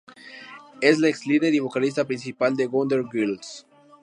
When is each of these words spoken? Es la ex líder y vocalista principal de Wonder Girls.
Es 0.81 0.97
la 0.97 1.09
ex 1.09 1.27
líder 1.27 1.53
y 1.53 1.59
vocalista 1.59 2.05
principal 2.05 2.55
de 2.57 2.65
Wonder 2.65 3.03
Girls. 3.11 3.67